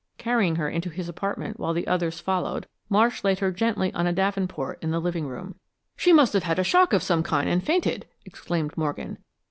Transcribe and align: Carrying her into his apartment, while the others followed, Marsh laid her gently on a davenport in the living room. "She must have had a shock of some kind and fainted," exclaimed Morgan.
Carrying 0.17 0.55
her 0.55 0.67
into 0.67 0.89
his 0.89 1.07
apartment, 1.07 1.59
while 1.59 1.73
the 1.75 1.85
others 1.85 2.19
followed, 2.19 2.65
Marsh 2.89 3.23
laid 3.23 3.37
her 3.37 3.51
gently 3.51 3.93
on 3.93 4.07
a 4.07 4.11
davenport 4.11 4.81
in 4.81 4.89
the 4.89 4.99
living 4.99 5.27
room. 5.27 5.53
"She 5.95 6.11
must 6.11 6.33
have 6.33 6.41
had 6.41 6.57
a 6.57 6.63
shock 6.63 6.91
of 6.91 7.03
some 7.03 7.21
kind 7.21 7.47
and 7.47 7.63
fainted," 7.63 8.07
exclaimed 8.25 8.75
Morgan. 8.75 9.19